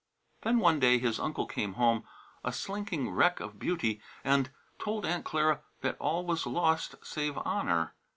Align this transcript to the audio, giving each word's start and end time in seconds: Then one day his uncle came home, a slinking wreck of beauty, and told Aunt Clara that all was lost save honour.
Then 0.41 0.57
one 0.57 0.79
day 0.79 0.97
his 0.97 1.19
uncle 1.19 1.45
came 1.45 1.73
home, 1.73 2.05
a 2.43 2.51
slinking 2.51 3.11
wreck 3.11 3.39
of 3.39 3.59
beauty, 3.59 4.01
and 4.23 4.49
told 4.79 5.05
Aunt 5.05 5.25
Clara 5.25 5.61
that 5.81 5.95
all 5.99 6.25
was 6.25 6.47
lost 6.47 6.95
save 7.03 7.37
honour. 7.37 7.93